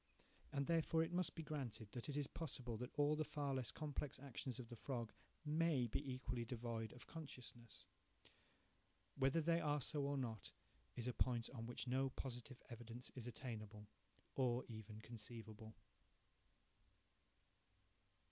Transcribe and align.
And 0.51 0.65
therefore 0.65 1.03
it 1.03 1.13
must 1.13 1.35
be 1.35 1.43
granted 1.43 1.89
that 1.91 2.09
it 2.09 2.17
is 2.17 2.25
possible 2.25 2.75
that 2.77 2.89
all 2.97 3.15
the 3.15 3.23
far 3.23 3.53
less 3.53 3.69
complex 3.69 4.17
actions 4.19 4.57
of 4.57 4.69
the 4.69 4.75
frog 4.75 5.13
may 5.45 5.85
be 5.85 6.11
equally 6.11 6.43
devoid 6.43 6.91
of 6.93 7.05
consciousness. 7.05 7.85
Whether 9.15 9.41
they 9.41 9.59
are 9.61 9.79
so 9.79 10.01
or 10.03 10.17
not, 10.17 10.53
is 10.95 11.07
a 11.07 11.13
point 11.13 11.51
on 11.53 11.67
which 11.67 11.85
no 11.87 12.09
positive 12.09 12.63
evidence 12.67 13.11
is 13.13 13.27
attainable, 13.27 13.87
or 14.33 14.63
even 14.67 15.01
conceivable. 15.01 15.75